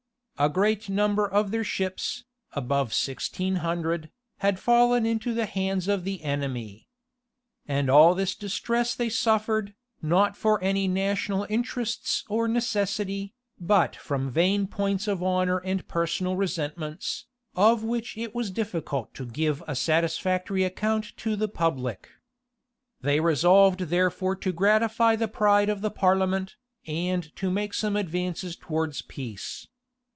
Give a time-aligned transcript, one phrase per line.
[0.39, 6.03] A great number of their ships, above sixteen hundred, had fallen into the hands of
[6.03, 6.87] the enemy.
[7.67, 14.31] And all this distress they suffered, not for any national interests or necessity, but from
[14.31, 19.75] vain points of honor and personal resentments, of which it was difficult to give a
[19.75, 22.09] satisfactory account to the public.
[23.01, 26.55] They resolved therefore to gratify the pride of the parliament,
[26.87, 29.67] and to make some advances towards peace.